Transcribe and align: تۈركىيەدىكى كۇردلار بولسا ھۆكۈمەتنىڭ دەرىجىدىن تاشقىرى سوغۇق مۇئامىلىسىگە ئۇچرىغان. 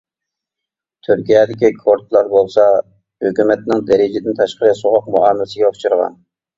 تۈركىيەدىكى 1.07 1.71
كۇردلار 1.83 2.33
بولسا 2.33 2.67
ھۆكۈمەتنىڭ 2.73 3.87
دەرىجىدىن 3.93 4.43
تاشقىرى 4.45 4.77
سوغۇق 4.85 5.17
مۇئامىلىسىگە 5.17 5.75
ئۇچرىغان. 5.75 6.23